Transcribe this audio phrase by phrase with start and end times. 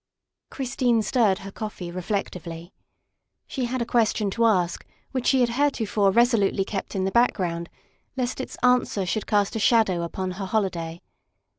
[0.49, 2.73] Christine stirred her coffee reflectively.
[3.45, 7.69] She had a question to ask which she had heretofore resolutely kept in the background
[8.17, 11.03] lest its answer should cast a shadow upon her holiday.